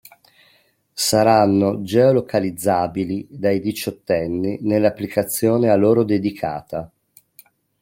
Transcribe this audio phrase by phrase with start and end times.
[1.09, 6.91] Saranno geo-localizzabili dai diciottenni nell'applicazione a loro dedicata.